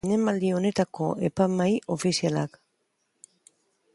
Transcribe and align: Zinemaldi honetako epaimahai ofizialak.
Zinemaldi 0.07 0.47
honetako 0.59 1.09
epaimahai 1.27 1.75
ofizialak. 1.97 2.61